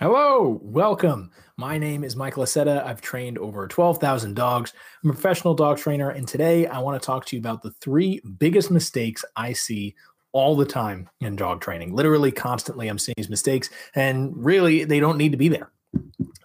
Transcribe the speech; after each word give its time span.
Hello, 0.00 0.60
welcome. 0.62 1.32
My 1.56 1.76
name 1.76 2.04
is 2.04 2.14
Mike 2.14 2.34
Aceta. 2.34 2.86
I've 2.86 3.00
trained 3.00 3.36
over 3.36 3.66
12,000 3.66 4.34
dogs. 4.34 4.72
I'm 5.02 5.10
a 5.10 5.12
professional 5.12 5.54
dog 5.54 5.78
trainer, 5.78 6.10
and 6.10 6.28
today 6.28 6.68
I 6.68 6.78
want 6.78 7.02
to 7.02 7.04
talk 7.04 7.26
to 7.26 7.34
you 7.34 7.40
about 7.40 7.62
the 7.62 7.72
three 7.72 8.20
biggest 8.38 8.70
mistakes 8.70 9.24
I 9.34 9.54
see 9.54 9.96
all 10.30 10.54
the 10.54 10.64
time 10.64 11.10
in 11.20 11.34
dog 11.34 11.60
training. 11.60 11.96
Literally, 11.96 12.30
constantly, 12.30 12.86
I'm 12.86 12.96
seeing 12.96 13.16
these 13.16 13.28
mistakes, 13.28 13.70
and 13.96 14.32
really, 14.36 14.84
they 14.84 15.00
don't 15.00 15.18
need 15.18 15.32
to 15.32 15.36
be 15.36 15.48
there. 15.48 15.72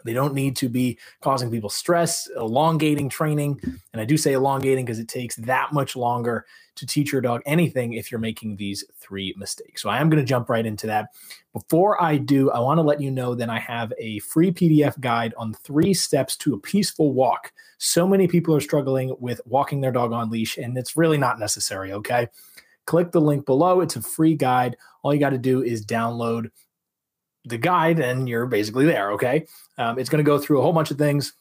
They 0.05 0.13
don't 0.13 0.33
need 0.33 0.55
to 0.57 0.69
be 0.69 0.99
causing 1.21 1.49
people 1.49 1.69
stress, 1.69 2.29
elongating 2.35 3.09
training. 3.09 3.59
And 3.93 4.01
I 4.01 4.05
do 4.05 4.17
say 4.17 4.33
elongating 4.33 4.85
because 4.85 4.99
it 4.99 5.07
takes 5.07 5.35
that 5.37 5.71
much 5.71 5.95
longer 5.95 6.45
to 6.75 6.85
teach 6.85 7.11
your 7.11 7.21
dog 7.21 7.41
anything 7.45 7.93
if 7.93 8.11
you're 8.11 8.19
making 8.19 8.55
these 8.55 8.83
three 8.97 9.33
mistakes. 9.37 9.81
So 9.81 9.89
I 9.89 9.99
am 9.99 10.09
going 10.09 10.21
to 10.21 10.27
jump 10.27 10.49
right 10.49 10.65
into 10.65 10.87
that. 10.87 11.09
Before 11.53 12.01
I 12.01 12.17
do, 12.17 12.49
I 12.51 12.59
want 12.59 12.79
to 12.79 12.81
let 12.81 12.99
you 12.99 13.11
know 13.11 13.35
that 13.35 13.49
I 13.49 13.59
have 13.59 13.93
a 13.97 14.19
free 14.19 14.51
PDF 14.51 14.99
guide 14.99 15.33
on 15.37 15.53
three 15.53 15.93
steps 15.93 16.35
to 16.37 16.53
a 16.55 16.59
peaceful 16.59 17.13
walk. 17.13 17.53
So 17.77 18.07
many 18.07 18.27
people 18.27 18.55
are 18.55 18.61
struggling 18.61 19.15
with 19.19 19.39
walking 19.45 19.81
their 19.81 19.91
dog 19.91 20.11
on 20.13 20.29
leash, 20.29 20.57
and 20.57 20.77
it's 20.77 20.97
really 20.97 21.17
not 21.17 21.39
necessary. 21.39 21.93
Okay. 21.93 22.27
Click 22.85 23.11
the 23.11 23.21
link 23.21 23.45
below. 23.45 23.79
It's 23.79 23.95
a 23.95 24.01
free 24.01 24.35
guide. 24.35 24.75
All 25.03 25.13
you 25.13 25.19
got 25.19 25.29
to 25.29 25.37
do 25.37 25.63
is 25.63 25.85
download 25.85 26.49
the 27.45 27.57
guide 27.57 27.99
and 27.99 28.27
you're 28.27 28.45
basically 28.45 28.85
there. 28.85 29.11
Okay. 29.11 29.45
Um, 29.77 29.99
it's 29.99 30.09
going 30.09 30.23
to 30.23 30.29
go 30.29 30.37
through 30.37 30.59
a 30.59 30.61
whole 30.61 30.73
bunch 30.73 30.91
of 30.91 30.97
things. 30.97 31.33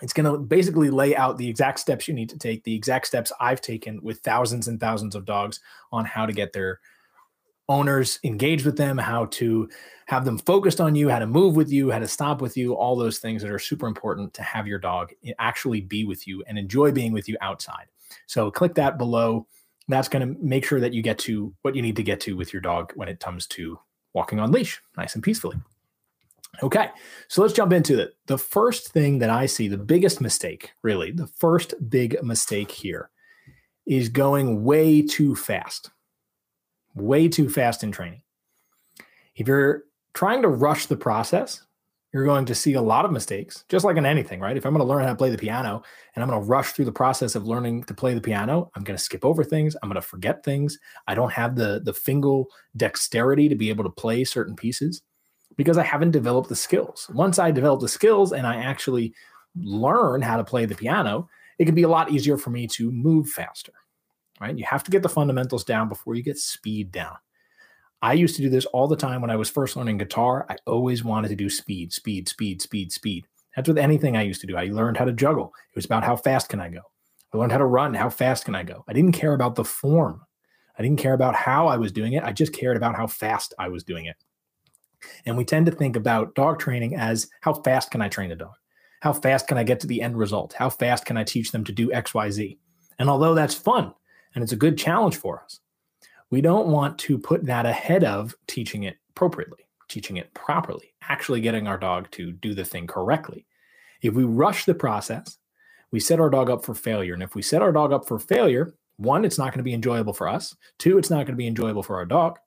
It's 0.00 0.12
going 0.12 0.30
to 0.30 0.38
basically 0.38 0.90
lay 0.90 1.14
out 1.14 1.38
the 1.38 1.48
exact 1.48 1.78
steps 1.78 2.08
you 2.08 2.14
need 2.14 2.28
to 2.30 2.38
take, 2.38 2.64
the 2.64 2.74
exact 2.74 3.06
steps 3.06 3.30
I've 3.38 3.60
taken 3.60 4.02
with 4.02 4.18
thousands 4.20 4.66
and 4.66 4.80
thousands 4.80 5.14
of 5.14 5.24
dogs 5.24 5.60
on 5.92 6.04
how 6.04 6.26
to 6.26 6.32
get 6.32 6.52
their 6.52 6.80
owners 7.68 8.18
engaged 8.24 8.66
with 8.66 8.76
them, 8.76 8.98
how 8.98 9.26
to 9.26 9.68
have 10.06 10.24
them 10.24 10.38
focused 10.38 10.80
on 10.80 10.96
you, 10.96 11.08
how 11.08 11.20
to 11.20 11.26
move 11.26 11.54
with 11.54 11.70
you, 11.70 11.90
how 11.90 12.00
to 12.00 12.08
stop 12.08 12.42
with 12.42 12.56
you, 12.56 12.74
all 12.74 12.96
those 12.96 13.18
things 13.18 13.42
that 13.42 13.50
are 13.50 13.60
super 13.60 13.86
important 13.86 14.34
to 14.34 14.42
have 14.42 14.66
your 14.66 14.80
dog 14.80 15.12
actually 15.38 15.80
be 15.80 16.04
with 16.04 16.26
you 16.26 16.42
and 16.48 16.58
enjoy 16.58 16.90
being 16.90 17.12
with 17.12 17.28
you 17.28 17.36
outside. 17.40 17.86
So 18.26 18.50
click 18.50 18.74
that 18.74 18.98
below. 18.98 19.46
That's 19.88 20.08
going 20.08 20.34
to 20.34 20.40
make 20.42 20.64
sure 20.64 20.80
that 20.80 20.92
you 20.92 21.02
get 21.02 21.18
to 21.20 21.54
what 21.62 21.76
you 21.76 21.82
need 21.82 21.96
to 21.96 22.02
get 22.02 22.20
to 22.22 22.36
with 22.36 22.52
your 22.52 22.60
dog 22.60 22.92
when 22.96 23.08
it 23.08 23.20
comes 23.20 23.46
to 23.48 23.78
walking 24.14 24.40
on 24.40 24.52
leash 24.52 24.80
nice 24.96 25.14
and 25.14 25.22
peacefully. 25.22 25.56
Okay, 26.62 26.88
so 27.28 27.40
let's 27.40 27.54
jump 27.54 27.72
into 27.72 27.98
it. 27.98 28.14
The 28.26 28.36
first 28.36 28.92
thing 28.92 29.18
that 29.20 29.30
I 29.30 29.46
see, 29.46 29.68
the 29.68 29.78
biggest 29.78 30.20
mistake, 30.20 30.72
really, 30.82 31.10
the 31.10 31.26
first 31.26 31.74
big 31.88 32.22
mistake 32.22 32.70
here 32.70 33.10
is 33.86 34.08
going 34.08 34.62
way 34.62 35.02
too 35.02 35.34
fast. 35.34 35.90
Way 36.94 37.28
too 37.28 37.48
fast 37.48 37.82
in 37.82 37.90
training. 37.90 38.22
If 39.34 39.48
you're 39.48 39.84
trying 40.12 40.42
to 40.42 40.48
rush 40.48 40.86
the 40.86 40.96
process, 40.96 41.62
you're 42.12 42.26
going 42.26 42.44
to 42.44 42.54
see 42.54 42.74
a 42.74 42.82
lot 42.82 43.04
of 43.06 43.10
mistakes, 43.10 43.64
just 43.70 43.84
like 43.84 43.96
in 43.96 44.04
anything, 44.04 44.38
right? 44.38 44.56
If 44.56 44.66
I'm 44.66 44.74
going 44.74 44.86
to 44.86 44.88
learn 44.88 45.02
how 45.02 45.10
to 45.10 45.16
play 45.16 45.30
the 45.30 45.38
piano 45.38 45.82
and 46.14 46.22
I'm 46.22 46.28
going 46.28 46.42
to 46.42 46.46
rush 46.46 46.72
through 46.72 46.84
the 46.84 46.92
process 46.92 47.34
of 47.34 47.46
learning 47.46 47.84
to 47.84 47.94
play 47.94 48.12
the 48.12 48.20
piano, 48.20 48.70
I'm 48.74 48.84
going 48.84 48.96
to 48.96 49.02
skip 49.02 49.24
over 49.24 49.42
things. 49.42 49.74
I'm 49.82 49.88
going 49.88 50.00
to 50.00 50.06
forget 50.06 50.44
things. 50.44 50.78
I 51.08 51.14
don't 51.14 51.32
have 51.32 51.56
the 51.56 51.80
the 51.82 51.94
finger 51.94 52.42
dexterity 52.76 53.48
to 53.48 53.54
be 53.54 53.70
able 53.70 53.84
to 53.84 53.90
play 53.90 54.24
certain 54.24 54.54
pieces 54.54 55.02
because 55.56 55.78
I 55.78 55.84
haven't 55.84 56.10
developed 56.10 56.48
the 56.48 56.56
skills. 56.56 57.10
Once 57.14 57.38
I 57.38 57.50
develop 57.50 57.80
the 57.80 57.88
skills 57.88 58.32
and 58.32 58.46
I 58.46 58.56
actually 58.56 59.14
learn 59.56 60.22
how 60.22 60.36
to 60.36 60.44
play 60.44 60.66
the 60.66 60.74
piano, 60.74 61.28
it 61.58 61.64
can 61.64 61.74
be 61.74 61.82
a 61.82 61.88
lot 61.88 62.10
easier 62.10 62.36
for 62.36 62.50
me 62.50 62.66
to 62.68 62.90
move 62.90 63.28
faster, 63.28 63.72
right? 64.40 64.56
You 64.56 64.64
have 64.64 64.84
to 64.84 64.90
get 64.90 65.02
the 65.02 65.08
fundamentals 65.08 65.64
down 65.64 65.88
before 65.88 66.14
you 66.14 66.22
get 66.22 66.38
speed 66.38 66.92
down. 66.92 67.16
I 68.02 68.14
used 68.14 68.34
to 68.36 68.42
do 68.42 68.50
this 68.50 68.66
all 68.66 68.88
the 68.88 68.96
time 68.96 69.20
when 69.20 69.30
I 69.30 69.36
was 69.36 69.48
first 69.48 69.76
learning 69.76 69.98
guitar. 69.98 70.44
I 70.50 70.56
always 70.66 71.04
wanted 71.04 71.28
to 71.28 71.36
do 71.36 71.48
speed, 71.48 71.92
speed, 71.92 72.28
speed, 72.28 72.60
speed, 72.60 72.92
speed. 72.92 73.26
That's 73.54 73.68
with 73.68 73.78
anything 73.78 74.16
I 74.16 74.22
used 74.22 74.40
to 74.40 74.46
do. 74.48 74.56
I 74.56 74.64
learned 74.64 74.96
how 74.96 75.04
to 75.04 75.12
juggle. 75.12 75.52
It 75.70 75.76
was 75.76 75.84
about 75.84 76.02
how 76.02 76.16
fast 76.16 76.48
can 76.48 76.60
I 76.60 76.68
go. 76.68 76.80
I 77.32 77.36
learned 77.36 77.52
how 77.52 77.58
to 77.58 77.64
run. 77.64 77.94
How 77.94 78.10
fast 78.10 78.44
can 78.44 78.56
I 78.56 78.64
go? 78.64 78.84
I 78.88 78.92
didn't 78.92 79.12
care 79.12 79.34
about 79.34 79.54
the 79.54 79.64
form. 79.64 80.20
I 80.76 80.82
didn't 80.82 80.98
care 80.98 81.14
about 81.14 81.36
how 81.36 81.68
I 81.68 81.76
was 81.76 81.92
doing 81.92 82.14
it. 82.14 82.24
I 82.24 82.32
just 82.32 82.52
cared 82.52 82.76
about 82.76 82.96
how 82.96 83.06
fast 83.06 83.54
I 83.58 83.68
was 83.68 83.84
doing 83.84 84.06
it. 84.06 84.16
And 85.24 85.36
we 85.36 85.44
tend 85.44 85.66
to 85.66 85.72
think 85.72 85.94
about 85.94 86.34
dog 86.34 86.58
training 86.58 86.96
as 86.96 87.28
how 87.40 87.54
fast 87.54 87.90
can 87.90 88.02
I 88.02 88.08
train 88.08 88.32
a 88.32 88.36
dog? 88.36 88.54
How 89.00 89.12
fast 89.12 89.46
can 89.46 89.58
I 89.58 89.64
get 89.64 89.80
to 89.80 89.86
the 89.86 90.02
end 90.02 90.16
result? 90.16 90.54
How 90.54 90.70
fast 90.70 91.04
can 91.04 91.16
I 91.16 91.24
teach 91.24 91.52
them 91.52 91.64
to 91.64 91.72
do 91.72 91.92
X, 91.92 92.14
Y, 92.14 92.30
Z? 92.30 92.58
And 92.98 93.08
although 93.08 93.34
that's 93.34 93.54
fun 93.54 93.92
and 94.34 94.42
it's 94.42 94.52
a 94.52 94.56
good 94.56 94.78
challenge 94.78 95.16
for 95.16 95.42
us, 95.42 95.60
we 96.32 96.40
don't 96.40 96.68
want 96.68 96.98
to 96.98 97.18
put 97.18 97.44
that 97.44 97.66
ahead 97.66 98.02
of 98.02 98.34
teaching 98.48 98.84
it 98.84 98.96
appropriately, 99.10 99.68
teaching 99.88 100.16
it 100.16 100.32
properly, 100.32 100.94
actually 101.02 101.42
getting 101.42 101.68
our 101.68 101.76
dog 101.76 102.10
to 102.12 102.32
do 102.32 102.54
the 102.54 102.64
thing 102.64 102.86
correctly. 102.86 103.46
If 104.00 104.14
we 104.14 104.24
rush 104.24 104.64
the 104.64 104.74
process, 104.74 105.36
we 105.90 106.00
set 106.00 106.20
our 106.20 106.30
dog 106.30 106.48
up 106.48 106.64
for 106.64 106.74
failure. 106.74 107.12
And 107.12 107.22
if 107.22 107.34
we 107.34 107.42
set 107.42 107.60
our 107.60 107.70
dog 107.70 107.92
up 107.92 108.08
for 108.08 108.18
failure, 108.18 108.72
one, 108.96 109.26
it's 109.26 109.36
not 109.36 109.50
going 109.50 109.58
to 109.58 109.62
be 109.62 109.74
enjoyable 109.74 110.14
for 110.14 110.26
us. 110.26 110.56
Two, 110.78 110.96
it's 110.96 111.10
not 111.10 111.18
going 111.26 111.34
to 111.34 111.36
be 111.36 111.46
enjoyable 111.46 111.82
for 111.82 111.96
our 111.96 112.06
dog. 112.06 112.38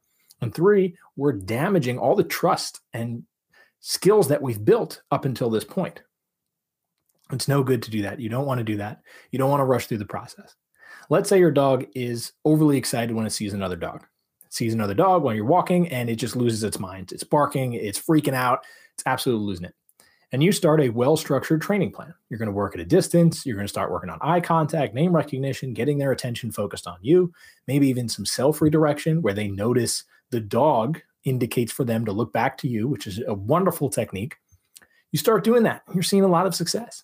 And 0.42 0.54
three, 0.54 0.98
we're 1.16 1.34
damaging 1.34 2.00
all 2.00 2.16
the 2.16 2.24
trust 2.24 2.82
and 2.92 3.24
skills 3.82 4.30
that 4.30 4.42
we've 4.42 4.66
built 4.66 5.04
up 5.12 5.26
until 5.26 5.52
this 5.52 5.64
point. 5.64 6.02
It's 7.32 7.48
no 7.48 7.62
good 7.62 7.84
to 7.84 7.92
do 7.92 8.02
that. 8.02 8.20
You 8.20 8.30
don't 8.30 8.48
want 8.48 8.58
to 8.58 8.64
do 8.64 8.78
that. 8.78 9.02
You 9.30 9.38
don't 9.38 9.52
want 9.52 9.62
to 9.62 9.66
rush 9.66 9.86
through 9.86 10.00
the 10.00 10.06
process. 10.06 10.56
Let's 11.10 11.30
say 11.30 11.40
your 11.40 11.52
dog 11.52 11.86
is 11.94 12.34
overly 12.46 12.78
excited 12.78 13.16
when 13.16 13.26
it 13.26 13.32
sees 13.32 13.54
another 13.54 13.76
dog. 13.76 14.04
It 14.46 14.54
sees 14.54 14.74
another 14.74 14.96
dog 14.96 15.24
while 15.24 15.36
you're 15.36 15.46
walking 15.46 15.88
and 15.90 16.10
it 16.10 16.16
just 16.16 16.36
loses 16.36 16.64
its 16.64 16.80
mind. 16.80 17.12
It's 17.12 17.24
barking, 17.24 17.74
it's 17.74 18.00
freaking 18.00 18.34
out, 18.34 18.66
it's 18.94 19.04
absolutely 19.06 19.46
losing 19.46 19.66
it. 19.66 19.76
And 20.32 20.44
you 20.44 20.52
start 20.52 20.82
a 20.82 20.90
well 20.90 21.16
structured 21.16 21.62
training 21.62 21.92
plan. 21.92 22.14
You're 22.30 22.40
going 22.40 22.48
to 22.48 22.54
work 22.54 22.74
at 22.74 22.82
a 22.82 22.86
distance. 22.86 23.46
You're 23.46 23.56
going 23.56 23.68
to 23.68 23.72
start 23.72 23.92
working 23.92 24.10
on 24.10 24.18
eye 24.22 24.42
contact, 24.42 24.96
name 24.96 25.16
recognition, 25.16 25.74
getting 25.74 25.98
their 25.98 26.12
attention 26.12 26.52
focused 26.52 26.88
on 26.88 26.98
you, 27.02 27.32
maybe 27.68 27.88
even 27.88 28.10
some 28.10 28.26
self 28.26 28.62
redirection 28.62 29.22
where 29.22 29.34
they 29.34 29.48
notice 29.48 30.04
the 30.32 30.42
dog 30.42 31.00
indicates 31.24 31.72
for 31.72 31.84
them 31.84 32.04
to 32.06 32.12
look 32.12 32.34
back 32.34 32.58
to 32.58 32.68
you, 32.68 32.88
which 32.88 33.06
is 33.06 33.22
a 33.28 33.34
wonderful 33.34 33.90
technique. 33.90 34.36
You 35.12 35.20
start 35.20 35.44
doing 35.44 35.64
that. 35.64 35.84
You're 35.94 36.04
seeing 36.04 36.24
a 36.24 36.28
lot 36.28 36.48
of 36.48 36.56
success 36.56 37.04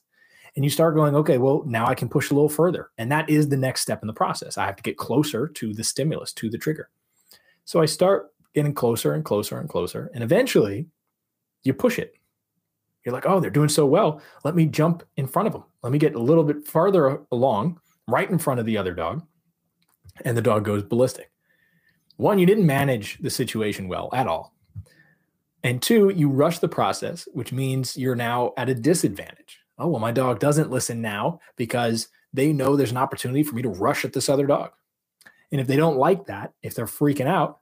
and 0.56 0.66
you 0.66 0.69
start 0.69 0.95
going, 0.95 1.16
okay, 1.16 1.38
well, 1.38 1.63
now 1.66 1.85
I 1.85 1.95
can 1.95 2.09
push 2.09 2.29
a 2.29 2.34
little 2.34 2.50
further. 2.50 2.91
And 2.97 3.12
that 3.12 3.29
is 3.29 3.47
the 3.47 3.57
next 3.57 3.81
step 3.81 4.03
in 4.03 4.07
the 4.07 4.13
process. 4.13 4.57
I 4.57 4.66
have 4.66 4.75
to 4.75 4.84
get 4.84 4.97
closer 4.97 5.47
to 5.47 5.73
the 5.73 5.84
stimulus, 5.84 6.34
to 6.34 6.50
the 6.50 6.57
trigger. 6.57 6.89
So 7.63 7.81
I 7.81 7.85
start 7.85 8.31
getting 8.53 8.73
closer 8.73 9.13
and 9.13 9.23
closer 9.23 9.59
and 9.59 9.69
closer. 9.69 10.12
And 10.13 10.23
eventually 10.23 10.88
you 11.63 11.73
push 11.73 11.97
it. 12.00 12.13
You're 13.06 13.13
like, 13.13 13.25
oh, 13.25 13.39
they're 13.39 13.50
doing 13.50 13.69
so 13.69 13.85
well. 13.85 14.22
Let 14.44 14.56
me 14.56 14.66
jump 14.66 15.03
in 15.16 15.25
front 15.25 15.47
of 15.47 15.53
them. 15.53 15.63
Let 15.84 15.94
me 15.94 15.97
get 15.97 16.16
a 16.16 16.22
little 16.22 16.44
bit 16.44 16.68
farther 16.68 17.22
along, 17.31 17.79
right 18.07 18.29
in 18.29 18.38
front 18.38 18.59
of 18.59 18.66
the 18.66 18.78
other 18.78 18.94
dog. 18.94 19.25
And 20.25 20.35
the 20.35 20.41
dog 20.41 20.66
goes 20.66 20.83
ballistic. 20.83 21.31
One, 22.18 22.38
you 22.38 22.45
didn't 22.45 22.66
manage 22.66 23.18
the 23.19 23.29
situation 23.29 23.88
well 23.88 24.09
at 24.13 24.28
all. 24.28 24.53
And 25.63 25.81
two, 25.81 26.09
you 26.09 26.29
rush 26.29 26.59
the 26.59 26.68
process, 26.68 27.28
which 27.33 27.53
means 27.53 27.95
you're 27.95 28.16
now 28.16 28.53
at 28.57 28.69
a 28.69 28.75
disadvantage 28.75 29.61
oh, 29.78 29.88
well, 29.88 30.00
my 30.00 30.12
dog 30.12 30.40
doesn't 30.40 30.72
listen 30.72 31.02
now 31.02 31.40
because 31.56 32.08
they 32.34 32.54
know 32.54 32.76
there's 32.76 32.92
an 32.92 32.98
opportunity 32.98 33.44
for 33.44 33.56
me 33.56 33.62
to 33.62 33.70
rush 33.70 34.06
at 34.06 34.14
this 34.14 34.30
other 34.30 34.46
dog. 34.46 34.72
And 35.52 35.59
if 35.59 35.68
they 35.68 35.76
don't 35.76 35.98
like 35.98 36.26
that, 36.28 36.54
if 36.64 36.76
they're 36.76 36.86
freaking 36.86 37.28
out, 37.28 37.59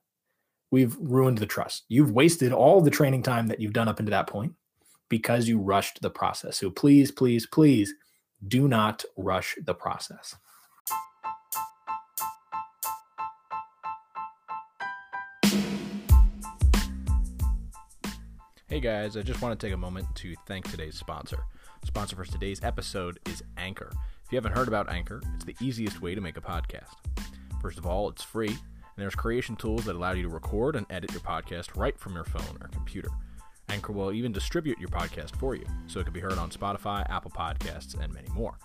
we've 0.71 0.95
ruined 0.99 1.39
the 1.39 1.45
trust. 1.45 1.85
You've 1.87 2.11
wasted 2.11 2.53
all 2.53 2.81
the 2.81 2.91
training 2.91 3.23
time 3.23 3.47
that 3.47 3.59
you've 3.59 3.73
done 3.73 3.87
up 3.87 3.99
into 3.99 4.11
that 4.11 4.27
point 4.27 4.53
because 5.09 5.47
you 5.47 5.59
rushed 5.59 6.01
the 6.01 6.09
process. 6.09 6.57
So 6.57 6.69
please, 6.69 7.11
please, 7.11 7.47
please 7.47 7.93
do 8.47 8.67
not 8.67 9.03
rush 9.17 9.55
the 9.65 9.73
process. 9.73 10.35
Hey 18.69 18.79
guys, 18.79 19.17
I 19.17 19.23
just 19.23 19.41
want 19.41 19.59
to 19.59 19.65
take 19.65 19.73
a 19.73 19.77
moment 19.77 20.05
to 20.17 20.35
thank 20.45 20.69
today's 20.69 20.95
sponsor. 20.95 21.43
Sponsor 21.85 22.15
for 22.15 22.23
today's 22.23 22.63
episode 22.63 23.19
is 23.27 23.41
Anchor. 23.57 23.89
If 24.23 24.31
you 24.31 24.35
haven't 24.35 24.51
heard 24.51 24.67
about 24.67 24.91
Anchor, 24.91 25.23
it's 25.33 25.43
the 25.43 25.55
easiest 25.59 26.03
way 26.03 26.13
to 26.13 26.21
make 26.21 26.37
a 26.37 26.41
podcast. 26.41 26.93
First 27.63 27.79
of 27.79 27.87
all, 27.87 28.09
it's 28.09 28.21
free, 28.21 28.49
and 28.49 28.57
there's 28.95 29.15
creation 29.15 29.55
tools 29.55 29.85
that 29.85 29.95
allow 29.95 30.11
you 30.11 30.21
to 30.21 30.29
record 30.29 30.75
and 30.75 30.85
edit 30.91 31.11
your 31.11 31.21
podcast 31.21 31.75
right 31.75 31.97
from 31.97 32.13
your 32.13 32.25
phone 32.25 32.59
or 32.61 32.67
computer. 32.67 33.09
Anchor 33.69 33.91
will 33.91 34.11
even 34.11 34.31
distribute 34.31 34.77
your 34.77 34.89
podcast 34.89 35.35
for 35.37 35.55
you, 35.55 35.65
so 35.87 35.99
it 35.99 36.03
can 36.03 36.13
be 36.13 36.19
heard 36.19 36.33
on 36.33 36.51
Spotify, 36.51 37.09
Apple 37.09 37.31
Podcasts, 37.31 37.99
and 37.99 38.13
many 38.13 38.29
more. 38.35 38.59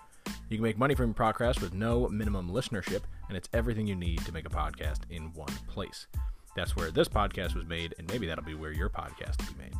You 0.51 0.59
can 0.59 0.65
make 0.65 0.77
money 0.77 0.95
from 0.95 1.07
your 1.07 1.15
podcast 1.15 1.63
with 1.63 1.73
no 1.73 2.09
minimum 2.09 2.51
listenership, 2.51 3.05
and 3.29 3.39
it's 3.39 3.49
everything 3.55 3.87
you 3.87 3.97
need 3.97 4.23
to 4.27 4.33
make 4.33 4.45
a 4.45 4.51
podcast 4.51 4.99
in 5.09 5.33
one 5.33 5.55
place. 5.67 6.09
That's 6.57 6.77
where 6.77 6.91
this 6.91 7.09
podcast 7.09 7.55
was 7.55 7.67
made, 7.67 7.95
and 7.99 8.09
maybe 8.09 8.27
that'll 8.27 8.45
be 8.45 8.55
where 8.55 8.73
your 8.73 8.89
podcast 8.89 9.39
will 9.39 9.55
be 9.55 9.65
made. 9.65 9.75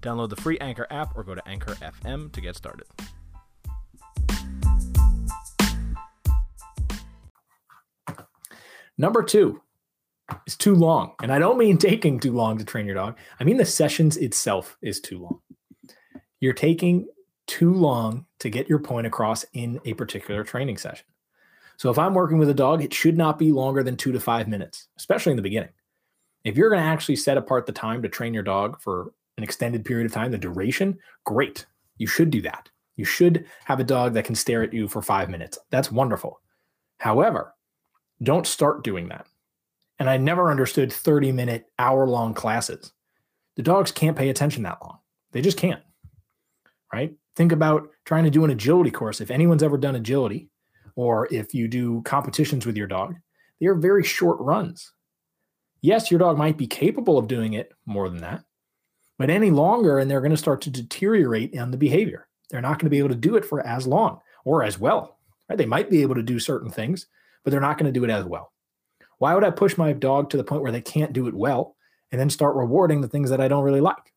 Download 0.00 0.28
the 0.28 0.36
free 0.36 0.58
Anchor 0.58 0.86
app 0.90 1.16
or 1.16 1.24
go 1.24 1.34
to 1.34 1.48
Anchor 1.48 1.74
FM 1.74 2.32
to 2.32 2.40
get 2.40 2.56
started. 2.56 2.86
Number 8.98 9.22
two, 9.22 9.62
is 10.46 10.56
too 10.56 10.74
long. 10.74 11.12
And 11.22 11.32
I 11.32 11.38
don't 11.38 11.58
mean 11.58 11.78
taking 11.78 12.20
too 12.20 12.32
long 12.32 12.58
to 12.58 12.64
train 12.64 12.86
your 12.86 12.94
dog, 12.94 13.18
I 13.40 13.44
mean 13.44 13.56
the 13.56 13.64
sessions 13.64 14.16
itself 14.16 14.76
is 14.82 15.00
too 15.00 15.18
long. 15.18 15.40
You're 16.40 16.52
taking 16.52 17.08
too 17.46 17.72
long 17.72 18.26
to 18.40 18.50
get 18.50 18.68
your 18.68 18.78
point 18.78 19.06
across 19.06 19.44
in 19.52 19.80
a 19.84 19.94
particular 19.94 20.44
training 20.44 20.78
session. 20.78 21.06
So 21.76 21.90
if 21.90 21.98
I'm 21.98 22.14
working 22.14 22.38
with 22.38 22.48
a 22.48 22.54
dog, 22.54 22.82
it 22.82 22.94
should 22.94 23.16
not 23.16 23.38
be 23.38 23.52
longer 23.52 23.82
than 23.82 23.96
two 23.96 24.12
to 24.12 24.20
five 24.20 24.48
minutes, 24.48 24.88
especially 24.96 25.32
in 25.32 25.36
the 25.36 25.42
beginning. 25.42 25.70
If 26.44 26.56
you're 26.56 26.70
going 26.70 26.82
to 26.82 26.88
actually 26.88 27.16
set 27.16 27.36
apart 27.36 27.66
the 27.66 27.72
time 27.72 28.02
to 28.02 28.08
train 28.08 28.34
your 28.34 28.42
dog 28.42 28.80
for 28.80 29.12
an 29.36 29.44
extended 29.44 29.84
period 29.84 30.06
of 30.06 30.12
time, 30.12 30.30
the 30.30 30.38
duration, 30.38 30.98
great. 31.24 31.66
You 31.96 32.06
should 32.06 32.30
do 32.30 32.42
that. 32.42 32.68
You 32.96 33.04
should 33.04 33.46
have 33.64 33.80
a 33.80 33.84
dog 33.84 34.14
that 34.14 34.24
can 34.24 34.34
stare 34.34 34.62
at 34.62 34.72
you 34.72 34.88
for 34.88 35.02
five 35.02 35.30
minutes. 35.30 35.58
That's 35.70 35.92
wonderful. 35.92 36.40
However, 36.98 37.54
don't 38.22 38.46
start 38.46 38.84
doing 38.84 39.08
that. 39.08 39.26
And 39.98 40.10
I 40.10 40.16
never 40.16 40.50
understood 40.50 40.92
30 40.92 41.32
minute, 41.32 41.66
hour 41.78 42.06
long 42.06 42.34
classes. 42.34 42.92
The 43.56 43.62
dogs 43.62 43.92
can't 43.92 44.16
pay 44.16 44.28
attention 44.28 44.62
that 44.64 44.78
long. 44.82 44.98
They 45.32 45.40
just 45.40 45.58
can't. 45.58 45.82
Right? 46.92 47.14
Think 47.36 47.52
about 47.52 47.88
trying 48.04 48.24
to 48.24 48.30
do 48.30 48.44
an 48.44 48.50
agility 48.50 48.90
course. 48.90 49.20
If 49.20 49.30
anyone's 49.30 49.62
ever 49.62 49.78
done 49.78 49.96
agility, 49.96 50.50
or 50.94 51.32
if 51.32 51.54
you 51.54 51.68
do 51.68 52.02
competitions 52.02 52.66
with 52.66 52.76
your 52.76 52.86
dog, 52.86 53.14
they 53.60 53.66
are 53.66 53.74
very 53.74 54.04
short 54.04 54.38
runs. 54.40 54.92
Yes, 55.82 56.10
your 56.10 56.18
dog 56.18 56.38
might 56.38 56.56
be 56.56 56.66
capable 56.66 57.18
of 57.18 57.28
doing 57.28 57.54
it 57.54 57.72
more 57.84 58.08
than 58.08 58.20
that, 58.20 58.44
but 59.18 59.30
any 59.30 59.50
longer, 59.50 59.98
and 59.98 60.10
they're 60.10 60.20
going 60.20 60.30
to 60.30 60.36
start 60.36 60.60
to 60.62 60.70
deteriorate 60.70 61.52
in 61.52 61.70
the 61.72 61.76
behavior. 61.76 62.28
They're 62.50 62.60
not 62.60 62.78
going 62.78 62.86
to 62.86 62.90
be 62.90 62.98
able 62.98 63.08
to 63.08 63.14
do 63.16 63.36
it 63.36 63.44
for 63.44 63.66
as 63.66 63.86
long 63.86 64.20
or 64.44 64.62
as 64.62 64.78
well. 64.78 65.18
Right? 65.48 65.58
They 65.58 65.66
might 65.66 65.90
be 65.90 66.02
able 66.02 66.14
to 66.14 66.22
do 66.22 66.38
certain 66.38 66.70
things, 66.70 67.06
but 67.42 67.50
they're 67.50 67.60
not 67.60 67.78
going 67.78 67.92
to 67.92 67.98
do 67.98 68.04
it 68.04 68.10
as 68.10 68.24
well. 68.24 68.52
Why 69.18 69.34
would 69.34 69.44
I 69.44 69.50
push 69.50 69.76
my 69.76 69.92
dog 69.92 70.30
to 70.30 70.36
the 70.36 70.44
point 70.44 70.62
where 70.62 70.72
they 70.72 70.80
can't 70.80 71.12
do 71.12 71.26
it 71.26 71.34
well 71.34 71.76
and 72.10 72.20
then 72.20 72.30
start 72.30 72.56
rewarding 72.56 73.00
the 73.00 73.08
things 73.08 73.30
that 73.30 73.40
I 73.40 73.48
don't 73.48 73.64
really 73.64 73.80
like? 73.80 74.12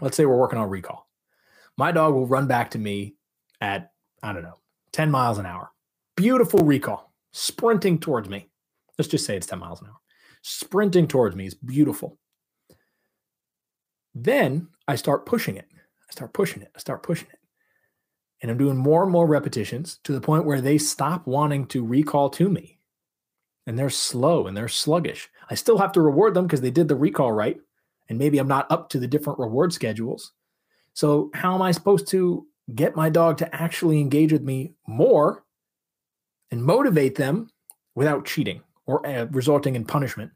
Let's 0.00 0.16
say 0.16 0.26
we're 0.26 0.36
working 0.36 0.58
on 0.58 0.70
recall. 0.70 1.08
My 1.76 1.92
dog 1.92 2.14
will 2.14 2.26
run 2.26 2.46
back 2.46 2.70
to 2.72 2.78
me 2.78 3.16
at, 3.60 3.92
I 4.22 4.32
don't 4.32 4.42
know, 4.42 4.58
10 4.92 5.10
miles 5.10 5.38
an 5.38 5.46
hour. 5.46 5.70
Beautiful 6.16 6.60
recall, 6.60 7.12
sprinting 7.32 7.98
towards 7.98 8.28
me. 8.28 8.48
Let's 8.98 9.08
just 9.08 9.26
say 9.26 9.36
it's 9.36 9.46
10 9.46 9.58
miles 9.58 9.80
an 9.80 9.88
hour. 9.88 9.96
Sprinting 10.48 11.08
towards 11.08 11.34
me 11.34 11.44
is 11.44 11.54
beautiful. 11.54 12.20
Then 14.14 14.68
I 14.86 14.94
start 14.94 15.26
pushing 15.26 15.56
it. 15.56 15.66
I 15.74 16.12
start 16.12 16.32
pushing 16.32 16.62
it. 16.62 16.70
I 16.76 16.78
start 16.78 17.02
pushing 17.02 17.26
it. 17.32 17.40
And 18.40 18.50
I'm 18.52 18.56
doing 18.56 18.76
more 18.76 19.02
and 19.02 19.10
more 19.10 19.26
repetitions 19.26 19.98
to 20.04 20.12
the 20.12 20.20
point 20.20 20.44
where 20.44 20.60
they 20.60 20.78
stop 20.78 21.26
wanting 21.26 21.66
to 21.66 21.84
recall 21.84 22.30
to 22.30 22.48
me. 22.48 22.78
And 23.66 23.76
they're 23.76 23.90
slow 23.90 24.46
and 24.46 24.56
they're 24.56 24.68
sluggish. 24.68 25.28
I 25.50 25.56
still 25.56 25.78
have 25.78 25.90
to 25.92 26.00
reward 26.00 26.34
them 26.34 26.46
because 26.46 26.60
they 26.60 26.70
did 26.70 26.86
the 26.86 26.94
recall 26.94 27.32
right. 27.32 27.60
And 28.08 28.16
maybe 28.16 28.38
I'm 28.38 28.46
not 28.46 28.70
up 28.70 28.88
to 28.90 29.00
the 29.00 29.08
different 29.08 29.40
reward 29.40 29.72
schedules. 29.72 30.30
So, 30.94 31.32
how 31.34 31.56
am 31.56 31.62
I 31.62 31.72
supposed 31.72 32.06
to 32.08 32.46
get 32.72 32.94
my 32.94 33.10
dog 33.10 33.38
to 33.38 33.52
actually 33.52 33.98
engage 33.98 34.32
with 34.32 34.42
me 34.42 34.74
more 34.86 35.44
and 36.52 36.62
motivate 36.62 37.16
them 37.16 37.50
without 37.96 38.26
cheating 38.26 38.62
or 38.86 39.06
uh, 39.06 39.26
resulting 39.30 39.76
in 39.76 39.84
punishment 39.84 40.32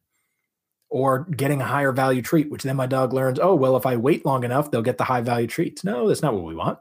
or 0.91 1.25
getting 1.37 1.61
a 1.61 1.67
higher 1.67 1.93
value 1.93 2.21
treat, 2.21 2.51
which 2.51 2.65
then 2.65 2.77
my 2.77 2.87
dog 2.87 3.13
learns, 3.13 3.39
oh, 3.41 3.55
well, 3.55 3.77
if 3.77 3.87
I 3.87 3.97
wait 3.97 4.27
long 4.27 4.45
enough, 4.45 4.71
they'll 4.71 4.83
get 4.83 4.99
the 4.99 5.05
high 5.05 5.21
value 5.21 5.47
treats. 5.47 5.85
No, 5.85 6.09
that's 6.09 6.23
not 6.23 6.35
what 6.35 6.45
we 6.45 6.55
want. 6.55 6.79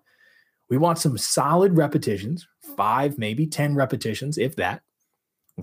We 0.70 0.78
want 0.78 0.98
some 0.98 1.18
solid 1.18 1.78
repetitions, 1.78 2.48
five, 2.76 3.18
maybe 3.18 3.46
10 3.46 3.76
repetitions, 3.76 4.38
if 4.38 4.56
that. 4.56 4.82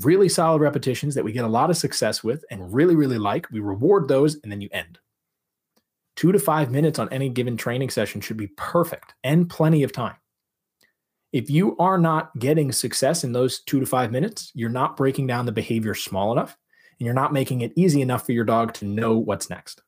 Really 0.02 0.28
solid 0.28 0.60
repetitions 0.60 1.14
that 1.14 1.24
we 1.24 1.32
get 1.32 1.44
a 1.44 1.48
lot 1.48 1.70
of 1.70 1.76
success 1.76 2.22
with 2.22 2.44
and 2.50 2.72
really, 2.72 2.94
really 2.94 3.18
like. 3.18 3.50
We 3.50 3.60
reward 3.60 4.08
those 4.08 4.36
and 4.42 4.52
then 4.52 4.60
you 4.60 4.68
end. 4.72 4.98
Two 6.16 6.32
to 6.32 6.38
five 6.38 6.70
minutes 6.70 6.98
on 6.98 7.08
any 7.10 7.28
given 7.28 7.56
training 7.56 7.90
session 7.90 8.20
should 8.20 8.36
be 8.36 8.48
perfect 8.56 9.14
and 9.24 9.48
plenty 9.48 9.82
of 9.82 9.92
time. 9.92 10.16
If 11.32 11.50
you 11.50 11.76
are 11.78 11.98
not 11.98 12.36
getting 12.38 12.72
success 12.72 13.24
in 13.24 13.32
those 13.32 13.60
two 13.60 13.80
to 13.80 13.86
five 13.86 14.12
minutes, 14.12 14.52
you're 14.54 14.70
not 14.70 14.96
breaking 14.96 15.26
down 15.26 15.46
the 15.46 15.52
behavior 15.52 15.94
small 15.94 16.32
enough 16.32 16.56
and 16.98 17.04
you're 17.04 17.14
not 17.14 17.32
making 17.32 17.60
it 17.60 17.72
easy 17.76 18.00
enough 18.00 18.24
for 18.24 18.32
your 18.32 18.44
dog 18.44 18.72
to 18.74 18.84
know 18.84 19.18
what's 19.18 19.50
next. 19.50 19.82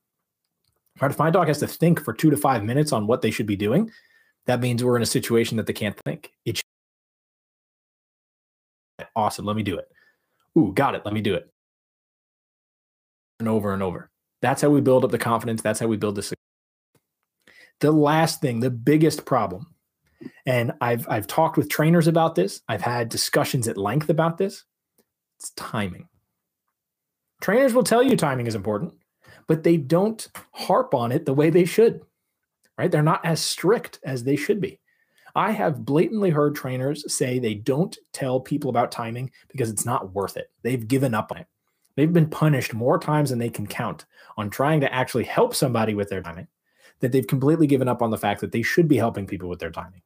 Right? 1.01 1.11
If 1.11 1.19
my 1.19 1.31
dog 1.31 1.49
has 1.49 1.61
to 1.61 1.67
think 1.67 2.03
for 2.05 2.13
two 2.13 2.31
to 2.31 2.37
five 2.37 2.65
minutes 2.65 2.93
on 2.93 3.07
what 3.07 3.23
they 3.23 3.31
should 3.31 3.47
be 3.47 3.57
doing, 3.57 3.91
that 4.47 4.61
means 4.61 4.83
we're 4.83 4.97
in 4.97 5.03
a 5.03 5.07
situation 5.07 5.57
that 5.57 5.67
they 5.67 5.73
can't 5.73 5.99
think. 6.05 6.33
It 6.45 6.61
awesome. 9.15 9.45
Let 9.45 9.57
me 9.57 9.63
do 9.63 9.79
it. 9.79 9.89
Ooh, 10.57 10.73
got 10.73 10.95
it. 10.95 11.03
Let 11.05 11.15
me 11.15 11.21
do 11.21 11.35
it. 11.35 11.49
And 13.39 13.49
over 13.49 13.73
and 13.73 13.83
over. 13.83 14.11
That's 14.43 14.63
how 14.63 14.71
we 14.71 14.81
build 14.81 15.05
up 15.05 15.11
the 15.11 15.19
confidence. 15.19 15.63
That's 15.63 15.81
how 15.81 15.87
we 15.87 15.97
build 15.97 16.17
the 16.17 16.35
The 17.81 17.93
last 17.93 18.41
thing, 18.41 18.61
the 18.61 18.71
biggest 18.71 19.25
problem, 19.25 19.75
and 20.47 20.73
I've 20.81 21.09
I've 21.09 21.27
talked 21.27 21.57
with 21.57 21.69
trainers 21.69 22.07
about 22.07 22.35
this. 22.35 22.63
I've 22.69 22.83
had 22.83 23.09
discussions 23.09 23.69
at 23.69 23.77
length 23.77 24.09
about 24.09 24.39
this. 24.39 24.65
It's 25.39 25.51
timing. 25.51 26.09
Trainers 27.41 27.75
will 27.75 27.85
tell 27.85 28.03
you 28.03 28.17
timing 28.17 28.47
is 28.47 28.55
important, 28.55 28.95
but 29.47 29.63
they 29.63 29.77
don't 29.77 30.27
harp 30.53 30.95
on 30.95 31.13
it 31.13 31.25
the 31.25 31.35
way 31.35 31.51
they 31.51 31.65
should. 31.65 32.01
Right? 32.77 32.91
They're 32.91 33.03
not 33.03 33.25
as 33.25 33.41
strict 33.41 34.01
as 34.05 34.25
they 34.25 34.37
should 34.37 34.61
be. 34.61 34.81
I 35.35 35.53
have 35.53 35.85
blatantly 35.85 36.31
heard 36.31 36.55
trainers 36.55 37.13
say 37.13 37.39
they 37.39 37.55
don't 37.55 37.97
tell 38.13 38.41
people 38.41 38.71
about 38.71 38.91
timing 38.91 39.31
because 39.49 39.71
it's 39.71 39.85
not 39.85 40.15
worth 40.15 40.37
it. 40.37 40.51
They've 40.63 40.87
given 40.87 41.15
up 41.15 41.31
on 41.31 41.39
it. 41.39 41.47
They've 41.97 42.13
been 42.13 42.31
punished 42.31 42.75
more 42.75 42.99
times 42.99 43.31
than 43.31 43.39
they 43.39 43.51
can 43.51 43.67
count 43.67 44.05
on 44.37 44.51
trying 44.51 44.81
to 44.81 44.93
actually 44.93 45.25
help 45.25 45.55
somebody 45.55 45.95
with 45.95 46.09
their 46.09 46.23
timing 46.23 46.49
that 47.01 47.13
they've 47.13 47.27
completely 47.27 47.67
given 47.67 47.89
up 47.89 48.03
on 48.03 48.11
the 48.11 48.19
fact 48.19 48.41
that 48.41 48.53
they 48.53 48.63
should 48.63 48.89
be 48.89 48.97
helping 48.97 49.27
people 49.27 49.49
with 49.49 49.59
their 49.59 49.71
timing. 49.71 50.03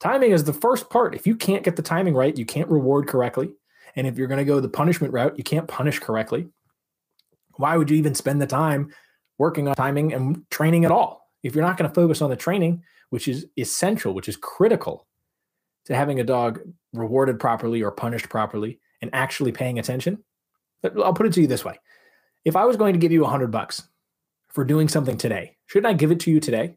Timing 0.00 0.30
is 0.30 0.44
the 0.44 0.52
first 0.52 0.90
part. 0.90 1.14
If 1.14 1.26
you 1.26 1.34
can't 1.34 1.64
get 1.64 1.76
the 1.76 1.82
timing 1.82 2.14
right, 2.14 2.36
you 2.36 2.46
can't 2.46 2.68
reward 2.68 3.08
correctly. 3.08 3.50
And 3.96 4.06
if 4.06 4.16
you're 4.16 4.28
going 4.28 4.38
to 4.38 4.44
go 4.44 4.60
the 4.60 4.68
punishment 4.68 5.12
route, 5.12 5.36
you 5.36 5.44
can't 5.44 5.66
punish 5.66 5.98
correctly. 5.98 6.48
Why 7.56 7.76
would 7.76 7.90
you 7.90 7.96
even 7.96 8.14
spend 8.14 8.40
the 8.40 8.46
time 8.46 8.92
working 9.38 9.66
on 9.66 9.74
timing 9.74 10.12
and 10.12 10.48
training 10.50 10.84
at 10.84 10.92
all? 10.92 11.28
If 11.42 11.54
you're 11.54 11.64
not 11.64 11.76
going 11.76 11.88
to 11.88 11.94
focus 11.94 12.22
on 12.22 12.30
the 12.30 12.36
training, 12.36 12.84
which 13.10 13.26
is 13.26 13.46
essential, 13.56 14.14
which 14.14 14.28
is 14.28 14.36
critical 14.36 15.06
to 15.86 15.96
having 15.96 16.20
a 16.20 16.24
dog 16.24 16.60
rewarded 16.92 17.40
properly 17.40 17.82
or 17.82 17.90
punished 17.90 18.28
properly 18.28 18.78
and 19.00 19.10
actually 19.14 19.52
paying 19.52 19.78
attention. 19.78 20.22
But 20.82 20.98
I'll 20.98 21.14
put 21.14 21.26
it 21.26 21.32
to 21.32 21.40
you 21.40 21.46
this 21.46 21.64
way. 21.64 21.78
If 22.44 22.54
I 22.54 22.64
was 22.66 22.76
going 22.76 22.92
to 22.92 22.98
give 23.00 23.12
you 23.12 23.24
a 23.24 23.28
hundred 23.28 23.50
bucks 23.50 23.88
for 24.50 24.64
doing 24.64 24.88
something 24.88 25.16
today, 25.16 25.56
shouldn't 25.66 25.90
I 25.92 25.94
give 25.94 26.10
it 26.10 26.20
to 26.20 26.30
you 26.30 26.40
today? 26.40 26.76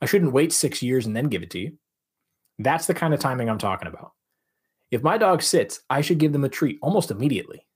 I 0.00 0.06
shouldn't 0.06 0.32
wait 0.32 0.52
six 0.52 0.82
years 0.82 1.06
and 1.06 1.16
then 1.16 1.28
give 1.28 1.42
it 1.42 1.50
to 1.50 1.58
you. 1.58 1.78
That's 2.58 2.86
the 2.86 2.94
kind 2.94 3.14
of 3.14 3.20
timing 3.20 3.48
I'm 3.48 3.58
talking 3.58 3.88
about. 3.88 4.12
If 4.90 5.02
my 5.02 5.18
dog 5.18 5.42
sits, 5.42 5.80
I 5.90 6.00
should 6.00 6.18
give 6.18 6.32
them 6.32 6.44
a 6.44 6.48
treat 6.48 6.78
almost 6.82 7.10
immediately. 7.10 7.66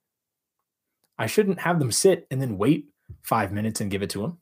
I 1.19 1.27
shouldn't 1.27 1.61
have 1.61 1.79
them 1.79 1.93
sit 1.93 2.27
and 2.31 2.41
then 2.41 2.59
wait 2.59 2.89
five 3.23 3.53
minutes 3.53 3.81
and 3.81 3.91
give 3.91 4.03
it 4.03 4.11
to 4.11 4.23
them. 4.23 4.39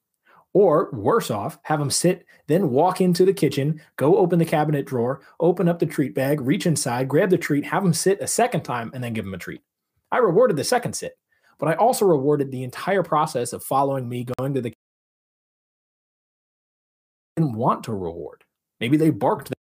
Or 0.53 0.91
worse 0.93 1.31
off, 1.31 1.59
have 1.65 1.79
them 1.79 1.91
sit, 1.91 2.27
then 2.49 2.71
walk 2.71 3.01
into 3.01 3.25
the 3.25 3.33
kitchen, 3.33 3.81
go 3.97 4.17
open 4.17 4.39
the 4.39 4.45
cabinet 4.45 4.87
drawer, 4.87 5.21
open 5.39 5.69
up 5.69 5.79
the 5.79 5.87
treat 5.87 6.15
bag, 6.15 6.41
reach 6.41 6.67
inside, 6.67 7.09
grab 7.09 7.31
the 7.31 7.39
treat, 7.39 7.65
have 7.67 7.83
them 7.85 7.95
sit 7.95 8.21
a 8.21 8.27
second 8.27 8.63
time, 8.63 8.91
and 8.93 9.03
then 9.03 9.13
give 9.13 9.25
them 9.25 9.35
a 9.35 9.39
treat. 9.39 9.61
I 10.11 10.19
rewarded 10.19 10.57
the 10.57 10.65
second 10.65 10.95
sit, 10.95 11.17
but 11.61 11.69
I 11.69 11.75
also 11.75 12.07
rewarded 12.07 12.51
the 12.51 12.65
entire 12.65 13.03
process 13.03 13.53
of 13.53 13.63
following 13.63 14.09
me, 14.09 14.27
going 14.39 14.55
to 14.55 14.61
the 14.61 14.73
didn't 17.37 17.55
want 17.55 17.85
to 17.85 17.93
reward. 17.93 18.45
Maybe 18.81 18.97
they 18.97 19.11
barked 19.11 19.53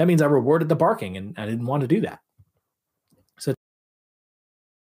that 0.00 0.06
means 0.06 0.22
I 0.22 0.26
rewarded 0.26 0.70
the 0.70 0.76
barking 0.76 1.18
and 1.18 1.34
I 1.36 1.44
didn't 1.44 1.66
want 1.66 1.82
to 1.82 1.86
do 1.86 2.00
that. 2.00 2.20
So 3.38 3.52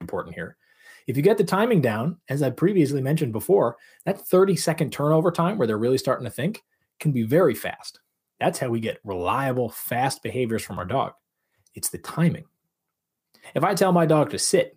important 0.03 0.35
here. 0.35 0.59
If 1.07 1.17
you 1.17 1.23
get 1.23 1.39
the 1.39 1.45
timing 1.45 1.81
down, 1.81 2.19
as 2.29 2.43
I 2.43 2.51
previously 2.51 3.01
mentioned 3.01 3.33
before, 3.33 3.77
that 4.05 4.21
30 4.21 4.57
second 4.57 4.93
turnover 4.93 5.31
time 5.31 5.57
where 5.57 5.67
they're 5.67 5.79
really 5.79 5.97
starting 5.97 6.27
to 6.27 6.31
think 6.31 6.63
can 7.01 7.13
be 7.13 7.23
very 7.23 7.55
fast. 7.55 8.01
That's 8.41 8.59
how 8.59 8.69
we 8.69 8.79
get 8.79 9.01
reliable, 9.05 9.71
fast 9.71 10.23
behaviors 10.23 10.63
from 10.63 10.79
our 10.79 10.85
dog. 10.85 11.13
It's 11.75 11.89
the 11.89 11.97
timing. 11.97 12.45
If 13.55 13.65
I 13.65 13.75
tell 13.75 13.93
my 13.93 14.05
dog 14.05 14.29
to 14.31 14.39
sit, 14.39 14.77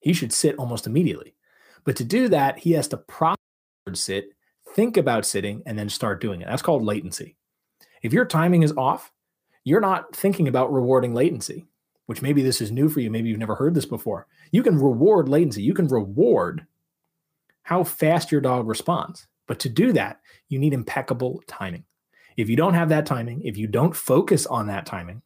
he 0.00 0.12
should 0.12 0.32
sit 0.32 0.56
almost 0.56 0.86
immediately. 0.86 1.34
But 1.84 1.96
to 1.96 2.04
do 2.04 2.28
that, 2.28 2.58
he 2.58 2.72
has 2.72 2.88
to 2.88 2.96
properly 2.96 3.36
sit, 3.94 4.30
think 4.74 4.96
about 4.96 5.24
sitting, 5.24 5.62
and 5.66 5.78
then 5.78 5.88
start 5.88 6.20
doing 6.20 6.42
it. 6.42 6.48
That's 6.48 6.62
called 6.62 6.82
latency. 6.82 7.36
If 8.02 8.12
your 8.12 8.24
timing 8.24 8.62
is 8.62 8.72
off, 8.76 9.12
you're 9.64 9.80
not 9.80 10.14
thinking 10.14 10.48
about 10.48 10.72
rewarding 10.72 11.14
latency, 11.14 11.66
which 12.06 12.22
maybe 12.22 12.42
this 12.42 12.60
is 12.60 12.72
new 12.72 12.88
for 12.88 13.00
you. 13.00 13.10
Maybe 13.10 13.28
you've 13.28 13.38
never 13.38 13.54
heard 13.54 13.74
this 13.74 13.86
before. 13.86 14.26
You 14.52 14.62
can 14.62 14.78
reward 14.78 15.28
latency, 15.28 15.62
you 15.62 15.74
can 15.74 15.86
reward 15.86 16.66
how 17.62 17.84
fast 17.84 18.32
your 18.32 18.40
dog 18.40 18.66
responds. 18.66 19.26
But 19.46 19.58
to 19.60 19.68
do 19.68 19.92
that, 19.92 20.20
you 20.48 20.58
need 20.58 20.72
impeccable 20.72 21.42
timing. 21.46 21.84
If 22.36 22.48
you 22.48 22.56
don't 22.56 22.74
have 22.74 22.88
that 22.88 23.06
timing, 23.06 23.42
if 23.42 23.56
you 23.56 23.66
don't 23.66 23.94
focus 23.94 24.46
on 24.46 24.66
that 24.68 24.86
timing, 24.86 25.22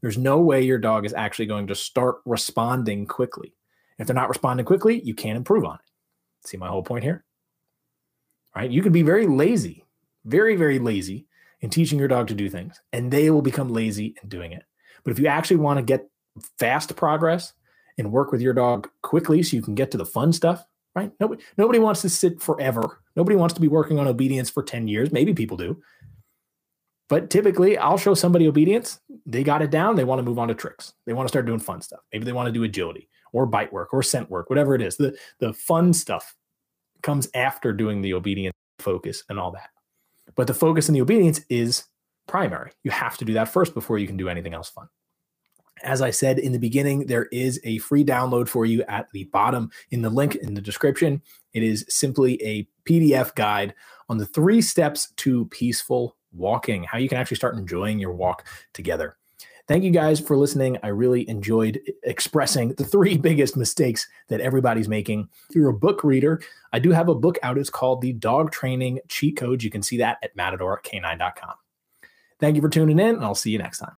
there's 0.00 0.18
no 0.18 0.40
way 0.40 0.62
your 0.62 0.78
dog 0.78 1.06
is 1.06 1.14
actually 1.14 1.46
going 1.46 1.66
to 1.68 1.74
start 1.74 2.16
responding 2.24 3.06
quickly. 3.06 3.54
If 3.98 4.06
they're 4.06 4.14
not 4.14 4.28
responding 4.28 4.66
quickly, 4.66 5.00
you 5.02 5.14
can't 5.14 5.36
improve 5.36 5.64
on 5.64 5.76
it. 5.76 6.48
See 6.48 6.56
my 6.56 6.68
whole 6.68 6.82
point 6.82 7.04
here? 7.04 7.24
Right? 8.54 8.70
You 8.70 8.82
can 8.82 8.92
be 8.92 9.02
very 9.02 9.26
lazy, 9.26 9.84
very, 10.24 10.56
very 10.56 10.78
lazy 10.78 11.26
in 11.60 11.70
teaching 11.70 11.98
your 11.98 12.08
dog 12.08 12.28
to 12.28 12.34
do 12.34 12.48
things, 12.48 12.80
and 12.92 13.10
they 13.10 13.30
will 13.30 13.42
become 13.42 13.72
lazy 13.72 14.14
in 14.22 14.28
doing 14.28 14.52
it. 14.52 14.62
But 15.04 15.12
if 15.12 15.18
you 15.18 15.26
actually 15.26 15.56
want 15.56 15.78
to 15.78 15.82
get 15.82 16.08
fast 16.58 16.94
progress 16.96 17.52
and 17.98 18.12
work 18.12 18.30
with 18.30 18.40
your 18.40 18.54
dog 18.54 18.88
quickly 19.02 19.42
so 19.42 19.56
you 19.56 19.62
can 19.62 19.74
get 19.74 19.90
to 19.90 19.98
the 19.98 20.06
fun 20.06 20.32
stuff, 20.32 20.64
right? 20.94 21.10
Nobody, 21.18 21.42
nobody 21.56 21.78
wants 21.78 22.02
to 22.02 22.08
sit 22.08 22.40
forever. 22.40 23.00
Nobody 23.16 23.36
wants 23.36 23.54
to 23.54 23.60
be 23.60 23.68
working 23.68 23.98
on 23.98 24.06
obedience 24.06 24.48
for 24.48 24.62
10 24.62 24.86
years. 24.86 25.10
Maybe 25.10 25.34
people 25.34 25.56
do. 25.56 25.80
But 27.08 27.30
typically, 27.30 27.78
I'll 27.78 27.98
show 27.98 28.14
somebody 28.14 28.46
obedience. 28.46 29.00
They 29.24 29.42
got 29.42 29.62
it 29.62 29.70
down. 29.70 29.96
They 29.96 30.04
want 30.04 30.18
to 30.18 30.22
move 30.22 30.38
on 30.38 30.48
to 30.48 30.54
tricks. 30.54 30.92
They 31.06 31.14
want 31.14 31.26
to 31.26 31.30
start 31.30 31.46
doing 31.46 31.58
fun 31.58 31.80
stuff. 31.80 32.00
Maybe 32.12 32.24
they 32.24 32.32
want 32.32 32.46
to 32.46 32.52
do 32.52 32.64
agility 32.64 33.08
or 33.32 33.46
bite 33.46 33.72
work 33.72 33.92
or 33.92 34.02
scent 34.02 34.30
work, 34.30 34.50
whatever 34.50 34.74
it 34.74 34.82
is. 34.82 34.96
The, 34.96 35.16
the 35.38 35.52
fun 35.52 35.92
stuff 35.92 36.34
comes 37.02 37.28
after 37.34 37.72
doing 37.72 38.02
the 38.02 38.14
obedience 38.14 38.54
focus 38.78 39.24
and 39.28 39.38
all 39.38 39.50
that. 39.52 39.70
But 40.34 40.46
the 40.46 40.54
focus 40.54 40.88
and 40.88 40.96
the 40.96 41.00
obedience 41.00 41.40
is 41.48 41.84
primary. 42.26 42.72
You 42.84 42.90
have 42.90 43.16
to 43.18 43.24
do 43.24 43.32
that 43.34 43.48
first 43.48 43.74
before 43.74 43.98
you 43.98 44.06
can 44.06 44.16
do 44.16 44.28
anything 44.28 44.54
else 44.54 44.68
fun. 44.68 44.88
As 45.82 46.02
I 46.02 46.10
said 46.10 46.38
in 46.38 46.52
the 46.52 46.58
beginning, 46.58 47.06
there 47.06 47.26
is 47.26 47.60
a 47.64 47.78
free 47.78 48.04
download 48.04 48.48
for 48.48 48.66
you 48.66 48.82
at 48.88 49.08
the 49.12 49.24
bottom 49.24 49.70
in 49.90 50.02
the 50.02 50.10
link 50.10 50.34
in 50.34 50.54
the 50.54 50.60
description. 50.60 51.22
It 51.52 51.62
is 51.62 51.84
simply 51.88 52.42
a 52.42 52.68
PDF 52.84 53.34
guide 53.34 53.74
on 54.08 54.18
the 54.18 54.26
three 54.26 54.60
steps 54.60 55.12
to 55.18 55.46
peaceful 55.46 56.16
walking, 56.32 56.84
how 56.84 56.98
you 56.98 57.08
can 57.08 57.18
actually 57.18 57.36
start 57.36 57.56
enjoying 57.56 57.98
your 57.98 58.12
walk 58.12 58.46
together. 58.74 59.16
Thank 59.68 59.84
you 59.84 59.90
guys 59.90 60.18
for 60.18 60.34
listening. 60.36 60.78
I 60.82 60.88
really 60.88 61.28
enjoyed 61.28 61.78
expressing 62.02 62.72
the 62.74 62.84
three 62.84 63.16
biggest 63.28 63.54
mistakes 63.54 64.08
that 64.28 64.40
everybody's 64.40 64.88
making. 64.88 65.28
If 65.50 65.56
you're 65.56 65.68
a 65.68 65.74
book 65.74 66.02
reader, 66.02 66.40
I 66.72 66.78
do 66.78 66.90
have 66.90 67.10
a 67.10 67.14
book 67.14 67.38
out. 67.42 67.58
It's 67.58 67.68
called 67.68 68.00
The 68.00 68.14
Dog 68.14 68.50
Training 68.50 69.00
Cheat 69.08 69.36
Codes. 69.36 69.62
You 69.62 69.70
can 69.70 69.82
see 69.82 69.98
that 69.98 70.18
at 70.22 70.34
matadork9.com. 70.36 71.54
Thank 72.40 72.56
you 72.56 72.62
for 72.62 72.70
tuning 72.70 72.98
in, 72.98 73.16
and 73.16 73.24
I'll 73.24 73.34
see 73.34 73.50
you 73.50 73.58
next 73.58 73.78
time. 73.78 73.86